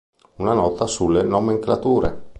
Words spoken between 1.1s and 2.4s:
nomenclature.